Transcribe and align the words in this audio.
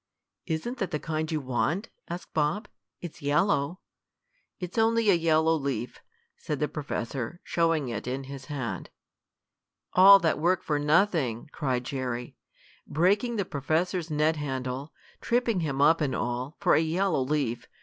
"Isn't 0.47 0.79
that 0.79 0.89
the 0.89 0.97
kind 0.97 1.31
you 1.31 1.39
want?" 1.39 1.89
asked 2.07 2.33
Bob. 2.33 2.67
"It's 3.01 3.21
yellow." 3.21 3.81
"It's 4.59 4.79
only 4.79 5.11
a 5.11 5.13
yellow 5.13 5.55
leaf," 5.55 5.99
said 6.35 6.59
the 6.59 6.67
professor, 6.67 7.39
showing 7.43 7.89
it 7.89 8.07
in 8.07 8.23
his 8.23 8.45
hand. 8.45 8.89
"All 9.93 10.17
that 10.17 10.39
work 10.39 10.63
for 10.63 10.79
nothing!" 10.79 11.49
cried 11.51 11.83
Jerry. 11.83 12.35
"Breaking 12.87 13.35
the 13.35 13.45
professor's 13.45 14.09
net 14.09 14.37
handle, 14.37 14.91
tripping 15.21 15.59
him 15.59 15.79
up 15.83 16.01
and 16.01 16.15
all, 16.15 16.57
for 16.59 16.73
a 16.73 16.79
yellow 16.81 17.21
leaf. 17.21 17.67